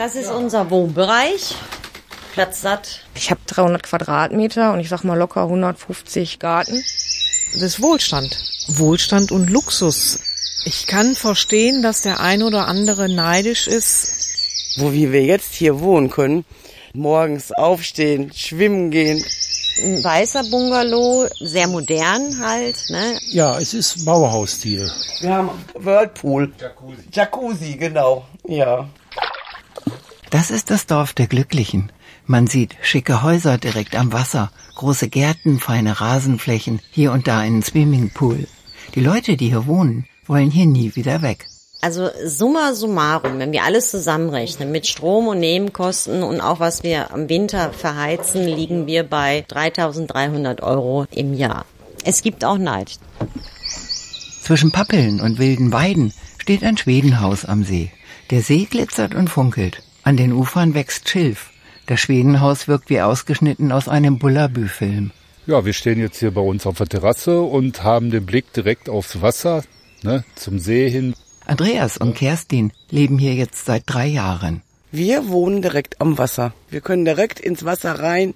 [0.00, 1.54] Das ist unser Wohnbereich.
[2.32, 3.02] Platzsatt.
[3.14, 6.82] Ich habe 300 Quadratmeter und ich sag mal locker 150 Garten.
[7.52, 8.34] Das ist Wohlstand.
[8.68, 10.20] Wohlstand und Luxus.
[10.64, 14.78] Ich kann verstehen, dass der ein oder andere neidisch ist.
[14.78, 16.46] Wo wie wir jetzt hier wohnen können,
[16.94, 19.22] morgens aufstehen, schwimmen gehen.
[19.82, 22.76] Ein weißer Bungalow, sehr modern halt.
[22.88, 23.18] Ne?
[23.32, 24.90] Ja, es ist Bauhausstil.
[25.20, 26.54] Wir haben Whirlpool.
[26.58, 27.02] Jacuzzi.
[27.12, 28.24] Jacuzzi, genau.
[28.48, 28.88] Ja.
[30.30, 31.90] Das ist das Dorf der Glücklichen.
[32.24, 37.64] Man sieht schicke Häuser direkt am Wasser, große Gärten, feine Rasenflächen, hier und da einen
[37.64, 38.46] Swimmingpool.
[38.94, 41.46] Die Leute, die hier wohnen, wollen hier nie wieder weg.
[41.80, 47.12] Also summa summarum, wenn wir alles zusammenrechnen mit Strom und Nebenkosten und auch was wir
[47.12, 51.64] am Winter verheizen, liegen wir bei 3.300 Euro im Jahr.
[52.04, 52.98] Es gibt auch Neid.
[54.42, 57.90] Zwischen Pappeln und wilden Weiden steht ein Schwedenhaus am See.
[58.30, 59.82] Der See glitzert und funkelt.
[60.10, 61.50] An den Ufern wächst Schilf.
[61.86, 65.12] Das Schwedenhaus wirkt wie ausgeschnitten aus einem Bullabü-Film.
[65.46, 68.88] Ja, wir stehen jetzt hier bei uns auf der Terrasse und haben den Blick direkt
[68.88, 69.62] aufs Wasser,
[70.02, 71.14] ne, zum See hin.
[71.46, 74.62] Andreas und Kerstin leben hier jetzt seit drei Jahren.
[74.90, 76.54] Wir wohnen direkt am Wasser.
[76.70, 78.34] Wir können direkt ins Wasser rein.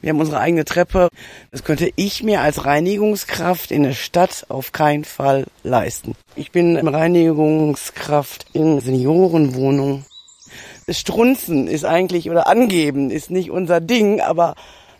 [0.00, 1.08] Wir haben unsere eigene Treppe.
[1.50, 6.14] Das könnte ich mir als Reinigungskraft in der Stadt auf keinen Fall leisten.
[6.36, 10.04] Ich bin Reinigungskraft in Seniorenwohnungen.
[10.90, 14.54] Strunzen ist eigentlich oder angeben ist nicht unser Ding, aber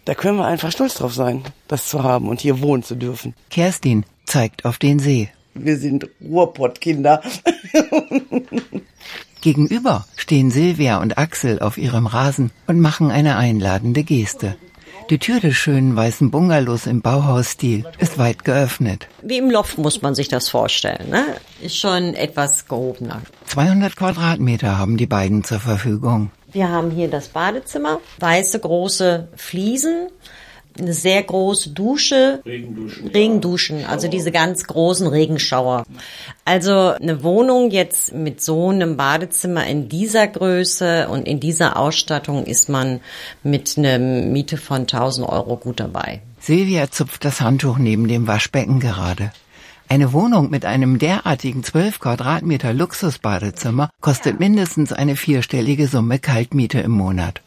[0.05, 3.35] da können wir einfach stolz drauf sein, das zu haben und hier wohnen zu dürfen.
[3.51, 5.29] Kerstin zeigt auf den See.
[5.55, 7.23] Wir sind Ruhrpottkinder.
[9.41, 14.57] Gegenüber stehen Silvia und Axel auf ihrem Rasen und machen eine einladende Geste.
[15.11, 19.09] Die Tür des schönen weißen Bungalows im Bauhausstil ist weit geöffnet.
[19.23, 21.09] Wie im Loft muss man sich das vorstellen.
[21.09, 21.25] Ne?
[21.63, 23.23] Ist schon etwas gehobener.
[23.49, 26.31] 200 Quadratmeter haben die beiden zur Verfügung.
[26.53, 30.09] Wir haben hier das Badezimmer, weiße große Fliesen,
[30.79, 32.41] eine sehr große Dusche.
[32.45, 33.09] Regenduschen.
[33.09, 35.85] Regenduschen, also diese ganz großen Regenschauer.
[36.45, 42.45] Also eine Wohnung jetzt mit so einem Badezimmer in dieser Größe und in dieser Ausstattung
[42.45, 43.01] ist man
[43.43, 46.21] mit einer Miete von 1000 Euro gut dabei.
[46.41, 49.33] Silvia zupft das Handtuch neben dem Waschbecken gerade.
[49.91, 56.91] Eine Wohnung mit einem derartigen 12 Quadratmeter Luxusbadezimmer kostet mindestens eine vierstellige Summe Kaltmiete im
[56.91, 57.41] Monat.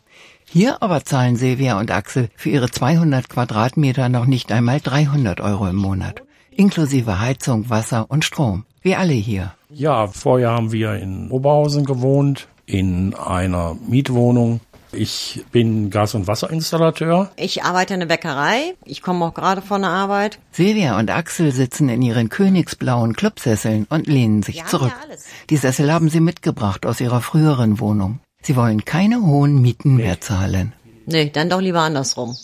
[0.45, 5.67] Hier aber zahlen Silvia und Axel für ihre 200 Quadratmeter noch nicht einmal 300 Euro
[5.67, 6.23] im Monat.
[6.49, 8.65] Inklusive Heizung, Wasser und Strom.
[8.81, 9.53] Wie alle hier.
[9.69, 14.61] Ja, vorher haben wir in Oberhausen gewohnt, in einer Mietwohnung.
[14.93, 17.31] Ich bin Gas- und Wasserinstallateur.
[17.37, 18.75] Ich arbeite in der Bäckerei.
[18.83, 20.39] Ich komme auch gerade von der Arbeit.
[20.51, 24.91] Silvia und Axel sitzen in ihren königsblauen Clubsesseln und lehnen sich zurück.
[25.09, 25.15] Ja
[25.49, 28.19] Die Sessel haben sie mitgebracht aus ihrer früheren Wohnung.
[28.41, 30.73] Sie wollen keine hohen Mieten mehr zahlen.
[31.05, 32.35] Nee, dann doch lieber andersrum.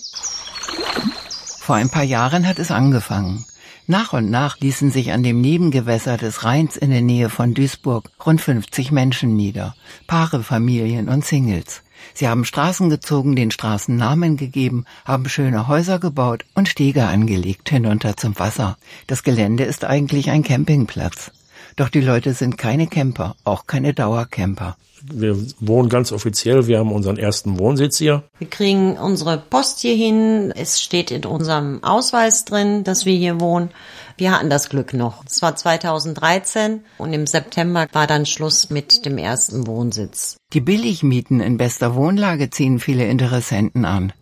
[1.59, 3.45] Vor ein paar Jahren hat es angefangen.
[3.87, 8.09] Nach und nach ließen sich an dem Nebengewässer des Rheins in der Nähe von Duisburg
[8.25, 9.75] rund 50 Menschen nieder.
[10.07, 11.83] Paare, Familien und Singles.
[12.13, 17.69] Sie haben Straßen gezogen, den Straßen Namen gegeben, haben schöne Häuser gebaut und Stege angelegt
[17.69, 18.77] hinunter zum Wasser.
[19.07, 21.31] Das Gelände ist eigentlich ein Campingplatz.
[21.77, 24.75] Doch die Leute sind keine Camper, auch keine Dauercamper.
[25.03, 28.23] Wir wohnen ganz offiziell, wir haben unseren ersten Wohnsitz hier.
[28.39, 30.51] Wir kriegen unsere Post hier hin.
[30.55, 33.69] Es steht in unserem Ausweis drin, dass wir hier wohnen.
[34.17, 35.23] Wir hatten das Glück noch.
[35.27, 40.37] Es war 2013 und im September war dann Schluss mit dem ersten Wohnsitz.
[40.53, 44.13] Die Billigmieten in bester Wohnlage ziehen viele Interessenten an.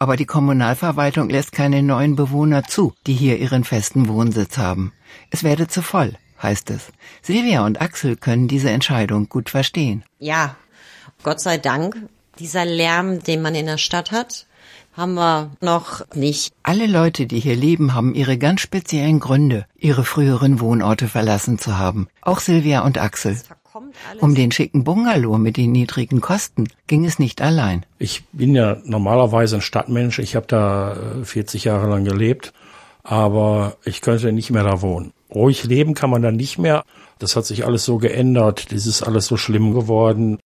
[0.00, 4.92] Aber die Kommunalverwaltung lässt keine neuen Bewohner zu, die hier ihren festen Wohnsitz haben.
[5.30, 6.88] Es werde zu voll heißt es.
[7.22, 10.04] Silvia und Axel können diese Entscheidung gut verstehen.
[10.18, 10.56] Ja,
[11.22, 11.96] Gott sei Dank.
[12.38, 14.46] Dieser Lärm, den man in der Stadt hat,
[14.92, 16.52] haben wir noch nicht.
[16.62, 21.78] Alle Leute, die hier leben, haben ihre ganz speziellen Gründe, ihre früheren Wohnorte verlassen zu
[21.78, 22.08] haben.
[22.20, 23.38] Auch Silvia und Axel.
[24.20, 27.84] Um den schicken Bungalow mit den niedrigen Kosten ging es nicht allein.
[27.98, 30.18] Ich bin ja normalerweise ein Stadtmensch.
[30.18, 32.54] Ich habe da 40 äh, Jahre lang gelebt,
[33.02, 36.84] aber ich könnte nicht mehr da wohnen ruhig leben kann man dann nicht mehr.
[37.18, 38.72] Das hat sich alles so geändert.
[38.72, 40.38] Das ist alles so schlimm geworden.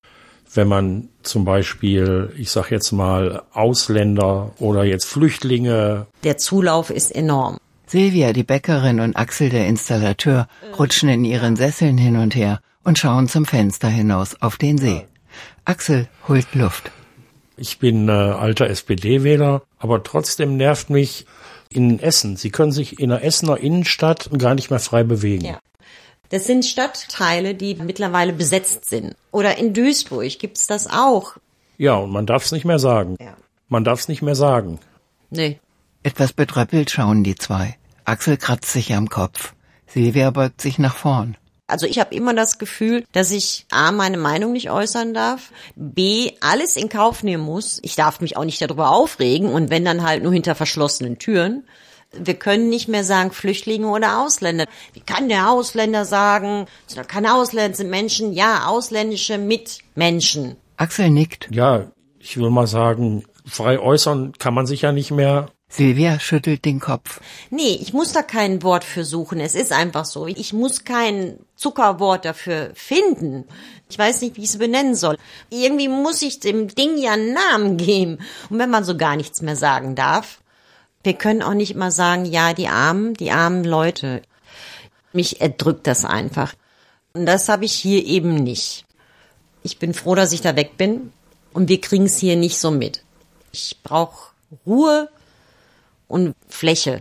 [0.52, 6.06] Wenn man zum Beispiel, ich sag jetzt mal, Ausländer oder jetzt Flüchtlinge.
[6.24, 7.58] Der Zulauf ist enorm.
[7.86, 10.48] Silvia, die Bäckerin und Axel, der Installateur,
[10.78, 15.06] rutschen in ihren Sesseln hin und her und schauen zum Fenster hinaus auf den See.
[15.64, 16.90] Axel holt Luft.
[17.56, 21.26] Ich bin äh, alter SPD-Wähler, aber trotzdem nervt mich,
[21.72, 22.36] in Essen.
[22.36, 25.44] Sie können sich in der Essener Innenstadt gar nicht mehr frei bewegen.
[25.44, 25.60] Ja.
[26.30, 29.16] Das sind Stadtteile, die mittlerweile besetzt sind.
[29.32, 31.36] Oder in Duisburg gibt's das auch.
[31.76, 33.16] Ja, und man darf es nicht mehr sagen.
[33.20, 33.36] Ja.
[33.68, 34.78] Man darf es nicht mehr sagen.
[35.30, 35.58] Nee.
[36.02, 37.76] Etwas betröppelt schauen die zwei.
[38.04, 39.54] Axel kratzt sich am Kopf.
[39.86, 41.36] Silvia beugt sich nach vorn.
[41.70, 46.32] Also ich habe immer das Gefühl, dass ich A, meine Meinung nicht äußern darf, B,
[46.40, 47.78] alles in Kauf nehmen muss.
[47.82, 51.64] Ich darf mich auch nicht darüber aufregen und wenn dann halt nur hinter verschlossenen Türen.
[52.12, 54.66] Wir können nicht mehr sagen Flüchtlinge oder Ausländer.
[54.94, 56.66] Wie kann der Ausländer sagen?
[56.96, 58.32] Doch keine Ausländer, sind Menschen.
[58.32, 60.56] Ja, ausländische Mitmenschen.
[60.76, 61.48] Axel nickt.
[61.52, 65.50] Ja, ich will mal sagen, frei äußern kann man sich ja nicht mehr.
[65.72, 67.20] Silvia schüttelt den Kopf.
[67.50, 69.38] Nee, ich muss da kein Wort für suchen.
[69.38, 70.26] Es ist einfach so.
[70.26, 73.44] Ich muss kein Zuckerwort dafür finden.
[73.88, 75.16] Ich weiß nicht, wie ich es benennen soll.
[75.48, 78.18] Irgendwie muss ich dem Ding ja einen Namen geben.
[78.50, 80.40] Und wenn man so gar nichts mehr sagen darf,
[81.04, 84.22] wir können auch nicht immer sagen, ja, die armen, die armen Leute.
[85.12, 86.52] Mich erdrückt das einfach.
[87.12, 88.84] Und das habe ich hier eben nicht.
[89.62, 91.12] Ich bin froh, dass ich da weg bin.
[91.52, 93.04] Und wir kriegen es hier nicht so mit.
[93.52, 94.32] Ich brauche
[94.66, 95.08] Ruhe
[96.10, 96.98] und Fläche.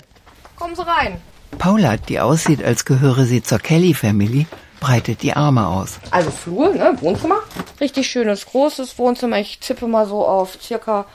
[0.56, 1.20] Kommen Sie rein.
[1.58, 4.46] Paula, die aussieht, als gehöre sie zur Kelly Family,
[4.80, 6.00] breitet die Arme aus.
[6.12, 7.40] Also Flur, ne, Wohnzimmer.
[7.82, 9.40] Richtig schönes, großes Wohnzimmer.
[9.40, 11.06] Ich tippe mal so auf circa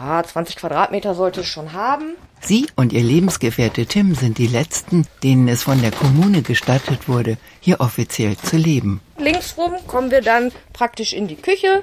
[0.00, 2.16] ah, 20 Quadratmeter sollte es schon haben.
[2.40, 7.38] Sie und ihr Lebensgefährte Tim sind die letzten, denen es von der Kommune gestattet wurde,
[7.60, 9.00] hier offiziell zu leben.
[9.16, 11.82] Links rum kommen wir dann praktisch in die Küche.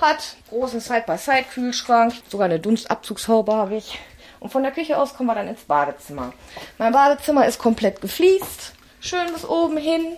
[0.00, 2.14] Hat großen Side-by-Side-Kühlschrank.
[2.28, 4.00] Sogar eine Dunstabzugshaube habe ich.
[4.40, 6.32] Und von der Küche aus kommen wir dann ins Badezimmer.
[6.78, 8.72] Mein Badezimmer ist komplett gefliest.
[9.00, 10.16] Schön bis oben hin.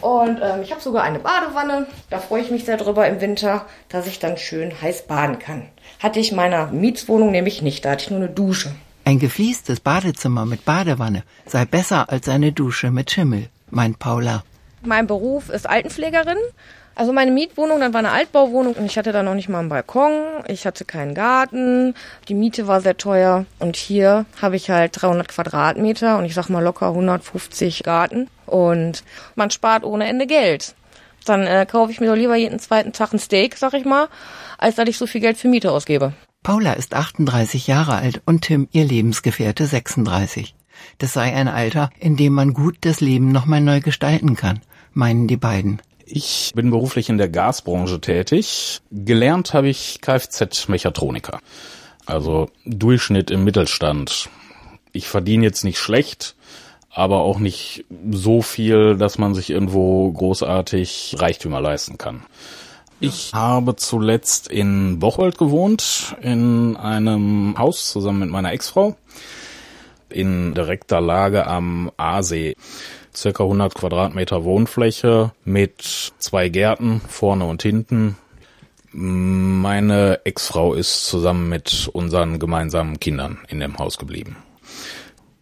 [0.00, 1.86] Und ähm, ich habe sogar eine Badewanne.
[2.08, 5.68] Da freue ich mich sehr drüber im Winter, dass ich dann schön heiß baden kann.
[5.98, 7.84] Hatte ich in meiner Mietswohnung nämlich nicht.
[7.84, 8.72] Da hatte ich nur eine Dusche.
[9.04, 14.42] Ein gefliestes Badezimmer mit Badewanne sei besser als eine Dusche mit Schimmel, meint Paula.
[14.82, 16.38] Mein Beruf ist Altenpflegerin.
[17.00, 19.70] Also meine Mietwohnung, dann war eine Altbauwohnung und ich hatte da noch nicht mal einen
[19.70, 20.12] Balkon,
[20.48, 21.94] ich hatte keinen Garten,
[22.28, 26.50] die Miete war sehr teuer und hier habe ich halt 300 Quadratmeter und ich sag
[26.50, 29.02] mal locker 150 Garten und
[29.34, 30.74] man spart ohne Ende Geld.
[31.24, 34.08] Dann äh, kaufe ich mir doch lieber jeden zweiten Tag ein Steak, sag ich mal,
[34.58, 36.12] als dass ich so viel Geld für Miete ausgebe.
[36.42, 40.54] Paula ist 38 Jahre alt und Tim, ihr Lebensgefährte, 36.
[40.98, 44.60] Das sei ein Alter, in dem man gut das Leben nochmal neu gestalten kann,
[44.92, 45.80] meinen die beiden.
[46.12, 48.80] Ich bin beruflich in der Gasbranche tätig.
[48.90, 51.38] Gelernt habe ich Kfz-Mechatroniker.
[52.04, 54.28] Also Durchschnitt im Mittelstand.
[54.90, 56.34] Ich verdiene jetzt nicht schlecht,
[56.92, 62.24] aber auch nicht so viel, dass man sich irgendwo großartig Reichtümer leisten kann.
[62.98, 68.96] Ich habe zuletzt in Bocholt gewohnt, in einem Haus zusammen mit meiner Ex-Frau,
[70.08, 72.56] in direkter Lage am Aasee
[73.14, 78.16] circa 100 Quadratmeter Wohnfläche mit zwei Gärten vorne und hinten.
[78.92, 84.36] Meine Ex-Frau ist zusammen mit unseren gemeinsamen Kindern in dem Haus geblieben.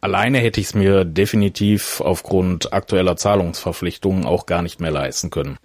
[0.01, 5.57] Alleine hätte ich es mir definitiv aufgrund aktueller Zahlungsverpflichtungen auch gar nicht mehr leisten können.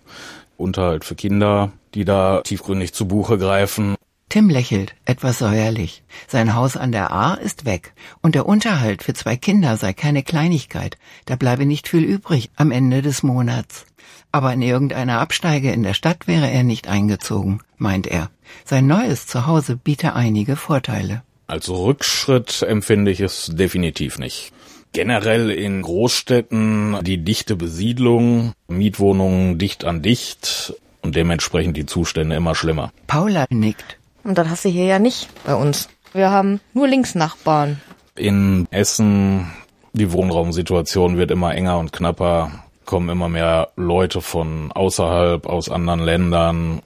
[0.57, 3.95] Unterhalt für Kinder, die da tiefgründig zu Buche greifen,
[4.33, 6.01] Tim lächelt, etwas säuerlich.
[6.27, 7.93] Sein Haus an der A ist weg.
[8.23, 10.97] Und der Unterhalt für zwei Kinder sei keine Kleinigkeit.
[11.25, 13.85] Da bleibe nicht viel übrig am Ende des Monats.
[14.31, 18.31] Aber in irgendeiner Absteige in der Stadt wäre er nicht eingezogen, meint er.
[18.65, 21.21] Sein neues Zuhause biete einige Vorteile.
[21.45, 24.51] Als Rückschritt empfinde ich es definitiv nicht.
[24.93, 32.55] Generell in Großstädten die dichte Besiedlung, Mietwohnungen dicht an dicht und dementsprechend die Zustände immer
[32.55, 32.91] schlimmer.
[33.05, 33.99] Paula nickt.
[34.23, 35.89] Und das hast du hier ja nicht bei uns.
[36.13, 37.81] Wir haben nur Linksnachbarn.
[38.15, 39.51] In Essen,
[39.93, 42.51] die Wohnraumsituation wird immer enger und knapper,
[42.85, 46.81] kommen immer mehr Leute von außerhalb, aus anderen Ländern,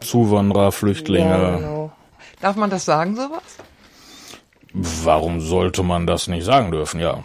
[0.00, 1.28] Zuwanderer, Flüchtlinge.
[1.28, 1.92] Ja, genau.
[2.40, 3.42] Darf man das sagen, sowas?
[4.74, 7.22] Warum sollte man das nicht sagen dürfen, ja.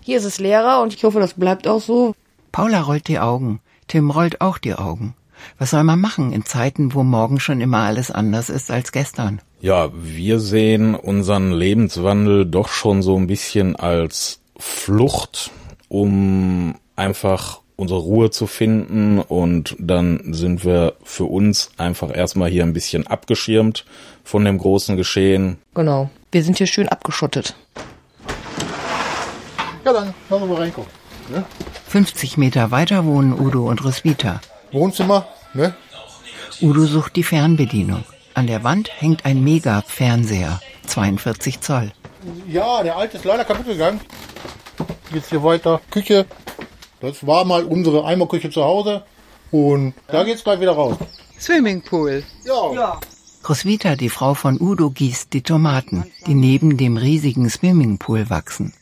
[0.00, 2.14] Hier ist es leerer und ich hoffe, das bleibt auch so.
[2.52, 3.60] Paula rollt die Augen.
[3.88, 5.14] Tim rollt auch die Augen.
[5.58, 9.40] Was soll man machen in Zeiten, wo morgen schon immer alles anders ist als gestern?
[9.60, 15.50] Ja, wir sehen unseren Lebenswandel doch schon so ein bisschen als Flucht,
[15.88, 22.62] um einfach unsere Ruhe zu finden und dann sind wir für uns einfach erstmal hier
[22.62, 23.84] ein bisschen abgeschirmt
[24.24, 25.58] von dem großen Geschehen.
[25.74, 26.10] Genau.
[26.32, 27.54] Wir sind hier schön abgeschottet.
[29.84, 30.90] Ja, dann lassen wir mal reingucken.
[31.30, 31.44] Ne?
[31.88, 34.40] 50 Meter weiter wohnen Udo und Roswitha.
[34.72, 35.74] Wohnzimmer, ne?
[36.60, 38.04] Udo sucht die Fernbedienung.
[38.34, 41.92] An der Wand hängt ein Mega-Fernseher, 42 Zoll.
[42.48, 44.00] Ja, der alte ist leider kaputt gegangen.
[45.12, 45.80] Geht's hier weiter.
[45.90, 46.26] Küche,
[47.00, 49.04] Das war mal unsere Eimerküche zu Hause
[49.50, 50.96] und da geht's gleich wieder raus.
[51.38, 52.24] Swimmingpool.
[52.44, 52.98] Ja.
[53.48, 58.72] Roswitha, die Frau von Udo, gießt die Tomaten, die neben dem riesigen Swimmingpool wachsen.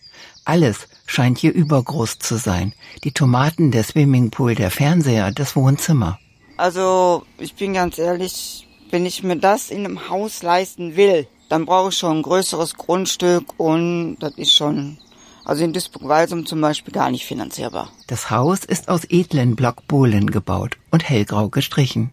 [0.44, 2.74] Alles scheint hier übergroß zu sein.
[3.02, 6.18] Die Tomaten, der Swimmingpool, der Fernseher, das Wohnzimmer.
[6.56, 11.66] Also, ich bin ganz ehrlich, wenn ich mir das in einem Haus leisten will, dann
[11.66, 14.98] brauche ich schon ein größeres Grundstück und das ist schon,
[15.44, 17.90] also in Duisburg-Walsum zum Beispiel gar nicht finanzierbar.
[18.06, 22.12] Das Haus ist aus edlen Blockbohlen gebaut und hellgrau gestrichen.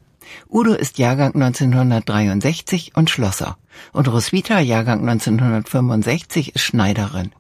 [0.50, 3.58] Udo ist Jahrgang 1963 und Schlosser.
[3.94, 7.32] Und Roswitha, Jahrgang 1965, ist Schneiderin.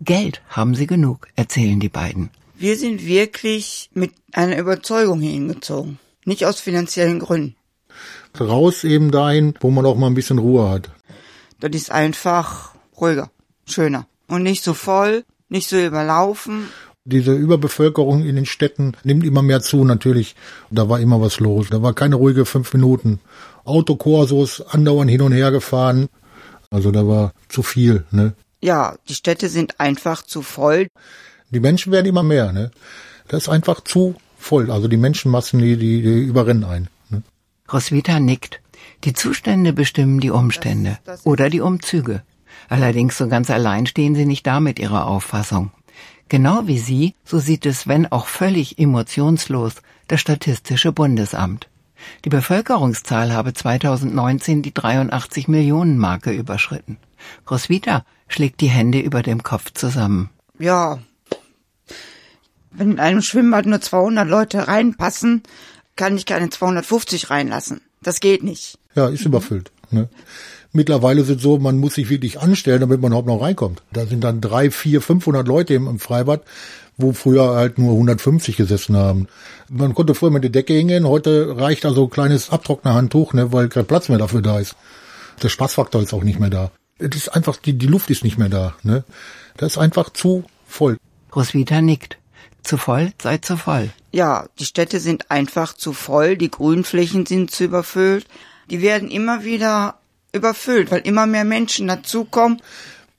[0.00, 2.30] Geld haben sie genug, erzählen die beiden.
[2.58, 5.98] Wir sind wirklich mit einer Überzeugung hingezogen.
[6.24, 7.54] Nicht aus finanziellen Gründen.
[8.38, 10.90] Raus eben dahin, wo man auch mal ein bisschen Ruhe hat.
[11.60, 13.30] Das ist einfach ruhiger,
[13.66, 14.06] schöner.
[14.26, 16.68] Und nicht so voll, nicht so überlaufen.
[17.04, 20.34] Diese Überbevölkerung in den Städten nimmt immer mehr zu, natürlich.
[20.70, 21.68] Da war immer was los.
[21.70, 23.20] Da war keine ruhige fünf Minuten.
[23.64, 26.08] Autokorsos andauernd hin und her gefahren.
[26.70, 28.34] Also da war zu viel, ne?
[28.66, 30.88] Ja, die Städte sind einfach zu voll.
[31.50, 32.72] Die Menschen werden immer mehr, ne?
[33.28, 34.72] Das ist einfach zu voll.
[34.72, 36.88] Also die Menschenmassen, die, die, die überrennen ein.
[37.08, 37.22] Ne?
[37.72, 38.60] Roswitha nickt.
[39.04, 42.24] Die Zustände bestimmen die Umstände oder die Umzüge.
[42.68, 45.70] Allerdings so ganz allein stehen sie nicht da mit ihrer Auffassung.
[46.28, 49.74] Genau wie sie, so sieht es, wenn auch völlig emotionslos,
[50.08, 51.68] das Statistische Bundesamt.
[52.24, 56.98] Die Bevölkerungszahl habe 2019 die 83 Millionen Marke überschritten.
[57.48, 60.30] Roswitha schlägt die Hände über dem Kopf zusammen.
[60.58, 60.98] Ja.
[62.70, 65.42] Wenn in einem Schwimmbad nur 200 Leute reinpassen,
[65.96, 67.80] kann ich keine 250 reinlassen.
[68.02, 68.78] Das geht nicht.
[68.94, 69.72] Ja, ist überfüllt.
[69.90, 70.08] Ne?
[70.72, 73.82] Mittlerweile sind so, man muss sich wirklich anstellen, damit man überhaupt noch reinkommt.
[73.92, 76.42] Da sind dann drei, vier, 500 Leute im, im Freibad,
[76.98, 79.28] wo früher halt nur 150 gesessen haben.
[79.70, 83.68] Man konnte früher mit der Decke hingehen, heute reicht also ein kleines Abtrocknerhandtuch, ne, weil
[83.68, 84.76] kein Platz mehr dafür da ist.
[85.42, 86.70] Der Spaßfaktor ist auch nicht mehr da.
[86.98, 88.74] Es ist einfach, die, die Luft ist nicht mehr da.
[88.82, 89.04] Ne?
[89.56, 90.96] Das ist einfach zu voll.
[91.34, 92.18] Roswitha nickt.
[92.62, 93.90] Zu voll sei zu voll.
[94.10, 98.26] Ja, die Städte sind einfach zu voll, die Grünflächen sind zu überfüllt.
[98.70, 100.00] Die werden immer wieder
[100.32, 102.60] überfüllt, weil immer mehr Menschen dazukommen.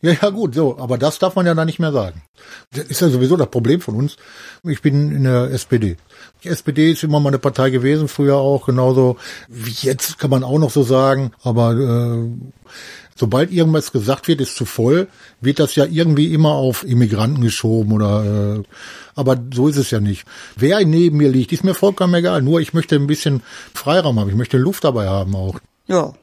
[0.01, 2.21] Ja, ja, gut, so, aber das darf man ja da nicht mehr sagen.
[2.71, 4.17] Das ist ja sowieso das Problem von uns.
[4.63, 5.97] Ich bin in der SPD.
[6.43, 9.17] Die SPD ist immer mal eine Partei gewesen, früher auch, genauso
[9.47, 12.29] wie jetzt kann man auch noch so sagen, aber äh,
[13.17, 15.07] sobald irgendwas gesagt wird, ist zu voll,
[15.41, 18.63] wird das ja irgendwie immer auf Immigranten geschoben oder äh,
[19.15, 20.25] aber so ist es ja nicht.
[20.55, 22.41] Wer neben mir liegt, ist mir vollkommen egal.
[22.43, 23.41] Nur ich möchte ein bisschen
[23.73, 25.59] Freiraum haben, ich möchte Luft dabei haben auch.
[25.87, 26.13] Ja.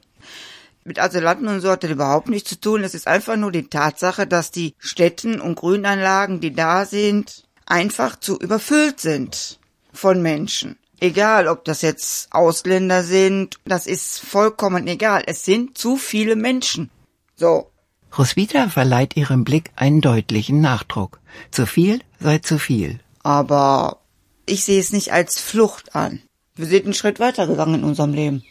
[0.85, 2.83] Mit Asylanten und so hat das überhaupt nichts zu tun.
[2.83, 8.19] Es ist einfach nur die Tatsache, dass die Städten und Grünanlagen, die da sind, einfach
[8.19, 9.59] zu überfüllt sind
[9.91, 10.77] von Menschen.
[10.99, 15.23] Egal, ob das jetzt Ausländer sind, das ist vollkommen egal.
[15.25, 16.89] Es sind zu viele Menschen.
[17.35, 17.71] So.
[18.17, 21.19] Roswitha verleiht ihrem Blick einen deutlichen Nachdruck.
[21.51, 22.99] Zu viel sei zu viel.
[23.23, 23.99] Aber
[24.45, 26.21] ich sehe es nicht als Flucht an.
[26.55, 28.43] Wir sind einen Schritt weitergegangen in unserem Leben.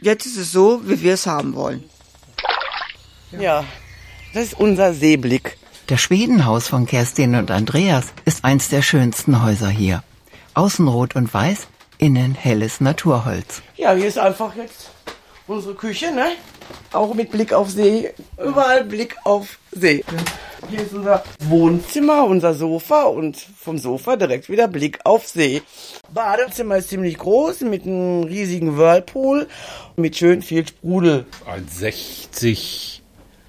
[0.00, 1.84] Jetzt ist es so, wie wir es haben wollen.
[3.38, 3.64] Ja,
[4.34, 5.56] das ist unser Seeblick.
[5.86, 10.02] Das Schwedenhaus von Kerstin und Andreas ist eins der schönsten Häuser hier.
[10.54, 11.68] Außen rot und weiß,
[12.02, 13.62] innen helles Naturholz.
[13.76, 14.90] Ja, hier ist einfach jetzt
[15.46, 16.32] unsere Küche, ne?
[16.92, 18.10] Auch mit Blick auf See.
[18.44, 20.04] Überall Blick auf See.
[20.68, 25.62] Hier ist unser Wohnzimmer, unser Sofa und vom Sofa direkt wieder Blick auf See.
[26.12, 29.46] Badezimmer ist ziemlich groß mit einem riesigen Whirlpool
[29.94, 31.26] mit schön viel Sprudel.
[31.46, 32.98] 1,60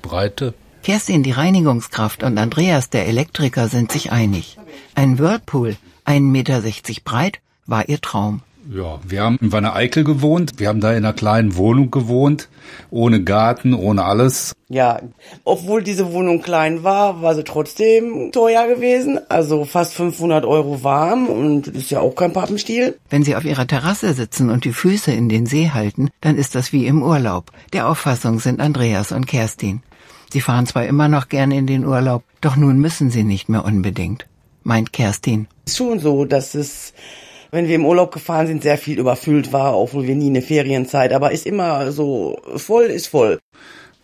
[0.04, 0.54] Breite.
[0.84, 4.58] Kerstin, die Reinigungskraft, und Andreas, der Elektriker, sind sich einig.
[4.94, 6.62] Ein Whirlpool, 1,60 Meter
[7.06, 8.42] breit, war ihr Traum.
[8.72, 10.54] Ja, wir haben in Wanne Eickel gewohnt.
[10.58, 12.48] Wir haben da in einer kleinen Wohnung gewohnt,
[12.90, 14.54] ohne Garten, ohne alles.
[14.70, 15.02] Ja,
[15.44, 19.20] obwohl diese Wohnung klein war, war sie trotzdem teuer gewesen.
[19.28, 22.98] Also fast 500 Euro warm und das ist ja auch kein Pappenstiel.
[23.10, 26.56] Wenn Sie auf Ihrer Terrasse sitzen und die Füße in den See halten, dann ist
[26.56, 27.52] das wie im Urlaub.
[27.74, 29.84] Der Auffassung sind Andreas und Kerstin.
[30.32, 33.66] Sie fahren zwar immer noch gerne in den Urlaub, doch nun müssen sie nicht mehr
[33.66, 34.26] unbedingt,
[34.64, 35.48] meint Kerstin.
[35.66, 36.94] Ist schon so, dass es
[37.54, 41.14] wenn wir im Urlaub gefahren sind, sehr viel überfüllt war, obwohl wir nie eine Ferienzeit,
[41.14, 43.40] aber ist immer so, voll ist voll.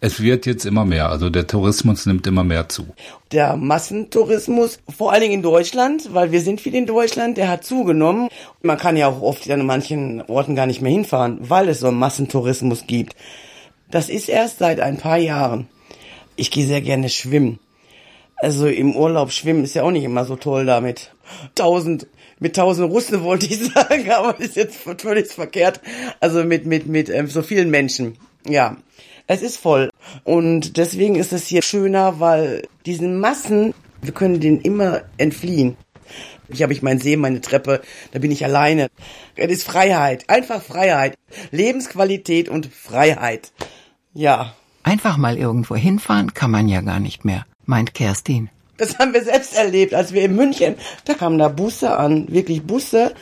[0.02, 2.86] Es wird jetzt immer mehr, also der Tourismus nimmt immer mehr zu.
[3.32, 7.66] Der Massentourismus, vor allen Dingen in Deutschland, weil wir sind viel in Deutschland, der hat
[7.66, 8.30] zugenommen.
[8.62, 11.88] Man kann ja auch oft an manchen Orten gar nicht mehr hinfahren, weil es so
[11.88, 13.16] einen Massentourismus gibt.
[13.90, 15.68] Das ist erst seit ein paar Jahren.
[16.36, 17.58] Ich gehe sehr gerne schwimmen.
[18.38, 21.12] Also im Urlaub schwimmen ist ja auch nicht immer so toll damit.
[21.56, 22.08] Tausend,
[22.40, 25.82] mit tausend Russen wollte ich sagen, aber ist jetzt völlig verkehrt.
[26.20, 28.18] Also mit, mit, mit ähm, so vielen Menschen.
[28.48, 28.78] Ja.
[29.28, 29.92] Es ist voll.
[30.24, 35.78] Und deswegen ist es hier schöner, weil diesen Massen, wir können denen immer entfliehen.
[36.52, 37.82] Hier habe ich meinen See, meine Treppe,
[38.12, 38.88] da bin ich alleine.
[39.36, 41.16] Es ist Freiheit, einfach Freiheit.
[41.52, 43.52] Lebensqualität und Freiheit.
[44.14, 44.56] Ja.
[44.82, 48.50] Einfach mal irgendwo hinfahren kann man ja gar nicht mehr, meint Kerstin.
[48.80, 52.64] Das haben wir selbst erlebt, als wir in München, da kamen da Busse an, wirklich
[52.64, 53.14] Busse.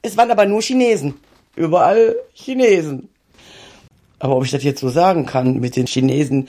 [0.00, 1.14] Es waren aber nur Chinesen.
[1.54, 3.08] Überall Chinesen.
[4.18, 6.48] Aber ob ich das jetzt so sagen kann mit den Chinesen,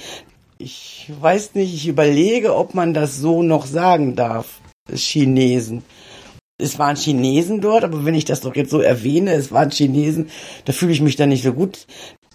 [0.57, 4.61] ich weiß nicht, ich überlege, ob man das so noch sagen darf.
[4.93, 5.83] Chinesen.
[6.57, 10.29] Es waren Chinesen dort, aber wenn ich das doch jetzt so erwähne, es waren Chinesen,
[10.63, 11.85] da fühle ich mich dann nicht so gut.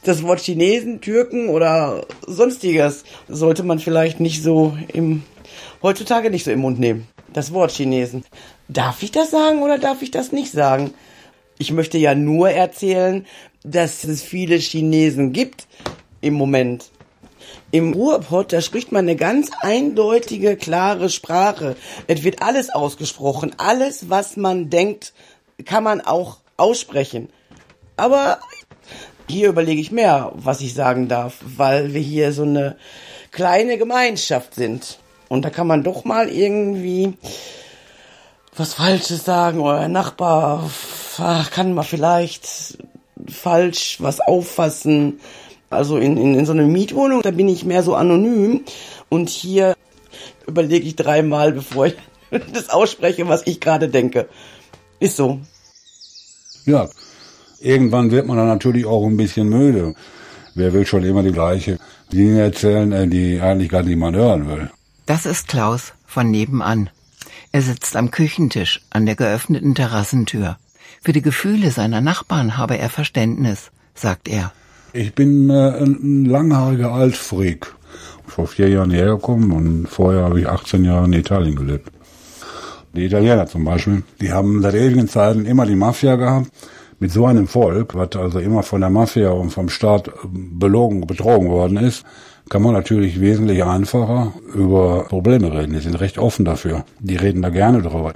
[0.05, 5.23] Das Wort Chinesen, Türken oder sonstiges sollte man vielleicht nicht so im,
[5.83, 7.09] heutzutage nicht so im Mund nehmen.
[7.33, 8.25] Das Wort Chinesen.
[8.69, 10.95] Darf ich das sagen oder darf ich das nicht sagen?
[11.59, 13.27] Ich möchte ja nur erzählen,
[13.65, 15.67] dass es viele Chinesen gibt
[16.21, 16.91] im Moment.
[17.71, 21.77] Im Ruhrpott, da spricht man eine ganz eindeutige, klare Sprache.
[22.07, 23.55] Es wird alles ausgesprochen.
[23.59, 25.13] Alles, was man denkt,
[25.65, 27.29] kann man auch aussprechen.
[27.97, 28.39] Aber
[29.29, 32.77] hier überlege ich mehr, was ich sagen darf, weil wir hier so eine
[33.31, 34.99] kleine Gemeinschaft sind.
[35.29, 37.15] Und da kann man doch mal irgendwie
[38.57, 40.69] was Falsches sagen ein Nachbar
[41.51, 42.79] kann man vielleicht
[43.27, 45.21] falsch was auffassen.
[45.71, 48.63] Also in, in, in so einer Mietwohnung, da bin ich mehr so anonym.
[49.09, 49.75] Und hier
[50.47, 51.97] überlege ich dreimal, bevor ich
[52.53, 54.29] das ausspreche, was ich gerade denke.
[55.01, 55.41] Ist so.
[56.65, 56.89] Ja,
[57.61, 59.95] irgendwann wird man dann natürlich auch ein bisschen müde.
[60.55, 61.79] Wer will schon immer die gleiche
[62.13, 64.71] Dinge erzählen, äh, die eigentlich gar niemand hören will.
[65.09, 66.91] Das ist Klaus von nebenan.
[67.51, 70.59] Er sitzt am Küchentisch an der geöffneten Terrassentür.
[71.01, 74.53] Für die Gefühle seiner Nachbarn habe er Verständnis, sagt er.
[74.93, 77.75] Ich bin äh, ein langhaariger Altfreak.
[78.27, 81.91] Vor vier Jahren hierher gekommen und vorher habe ich 18 Jahre in Italien gelebt.
[82.95, 86.51] Die Italiener zum Beispiel, die haben seit ewigen Zeiten immer die Mafia gehabt.
[87.01, 91.49] Mit so einem Volk, was also immer von der Mafia und vom Staat belogen, betrogen
[91.49, 92.05] worden ist,
[92.49, 95.73] kann man natürlich wesentlich einfacher über Probleme reden.
[95.73, 96.85] Die sind recht offen dafür.
[96.99, 98.15] Die reden da gerne drüber.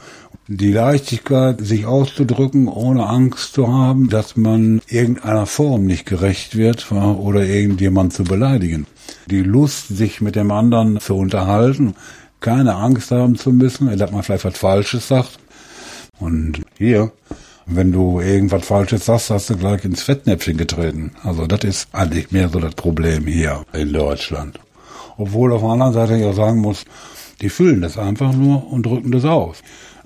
[0.48, 6.90] Die Leichtigkeit, sich auszudrücken, ohne Angst zu haben, dass man irgendeiner Form nicht gerecht wird
[6.90, 8.86] oder irgendjemand zu beleidigen.
[9.30, 11.94] Die Lust, sich mit dem anderen zu unterhalten,
[12.40, 15.38] keine Angst haben zu müssen, dass man vielleicht was Falsches sagt.
[16.18, 17.12] Und hier,
[17.66, 21.12] wenn du irgendwas Falsches sagst, hast du gleich ins Fettnäpfchen getreten.
[21.22, 24.58] Also das ist eigentlich mehr so das Problem hier in Deutschland.
[25.16, 26.84] Obwohl auf der anderen Seite ich auch sagen muss,
[27.40, 29.58] die fühlen das einfach nur und drücken das aus.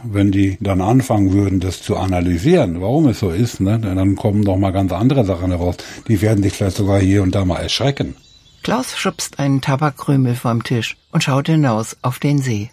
[0.02, 4.44] Wenn die dann anfangen würden, das zu analysieren, warum es so ist, ne, dann kommen
[4.44, 5.76] doch mal ganz andere Sachen heraus.
[6.08, 8.14] Die werden dich vielleicht sogar hier und da mal erschrecken.
[8.62, 12.70] Klaus schubst einen Tabakkrümel vom Tisch und schaut hinaus auf den See.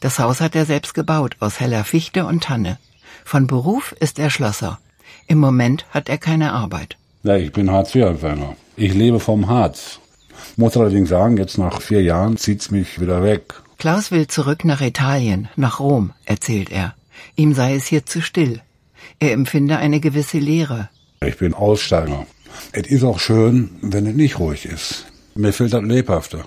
[0.00, 2.78] Das Haus hat er selbst gebaut aus heller Fichte und Tanne.
[3.24, 4.78] Von Beruf ist er Schlosser.
[5.26, 6.96] Im Moment hat er keine Arbeit.
[7.22, 8.56] Ja, ich bin Hartz-IV-Empfänger.
[8.76, 10.00] Ich lebe vom Harz.
[10.56, 13.54] Muss allerdings sagen, jetzt nach vier Jahren zieht's mich wieder weg.
[13.78, 16.94] Klaus will zurück nach Italien, nach Rom, erzählt er.
[17.36, 18.60] Ihm sei es hier zu still.
[19.18, 20.88] Er empfinde eine gewisse Leere.
[21.24, 22.26] Ich bin Aussteiger.
[22.72, 25.06] Es ist auch schön, wenn es nicht ruhig ist.
[25.34, 26.44] Mir fehlt das Lebhafte.